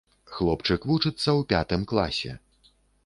Хлопчык 0.35 0.87
вучыцца 0.91 1.19
ў 1.19 1.41
пятым 1.53 1.81
класе. 1.93 2.31